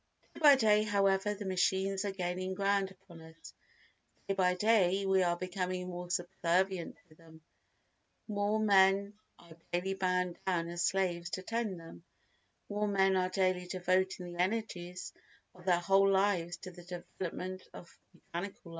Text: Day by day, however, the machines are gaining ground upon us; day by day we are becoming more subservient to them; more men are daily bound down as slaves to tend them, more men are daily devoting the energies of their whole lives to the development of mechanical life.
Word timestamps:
Day 0.33 0.39
by 0.39 0.55
day, 0.55 0.81
however, 0.81 1.35
the 1.35 1.45
machines 1.45 2.05
are 2.05 2.11
gaining 2.11 2.55
ground 2.55 2.89
upon 2.89 3.21
us; 3.21 3.53
day 4.27 4.33
by 4.33 4.55
day 4.55 5.05
we 5.05 5.21
are 5.21 5.37
becoming 5.37 5.87
more 5.89 6.09
subservient 6.09 6.97
to 7.07 7.13
them; 7.13 7.39
more 8.27 8.59
men 8.59 9.13
are 9.37 9.55
daily 9.71 9.93
bound 9.93 10.39
down 10.43 10.69
as 10.69 10.81
slaves 10.87 11.29
to 11.29 11.43
tend 11.43 11.79
them, 11.79 12.03
more 12.67 12.87
men 12.87 13.15
are 13.15 13.29
daily 13.29 13.67
devoting 13.67 14.25
the 14.33 14.41
energies 14.41 15.13
of 15.53 15.65
their 15.65 15.77
whole 15.79 16.09
lives 16.09 16.57
to 16.57 16.71
the 16.71 16.81
development 16.83 17.61
of 17.71 17.95
mechanical 18.15 18.69
life. 18.69 18.69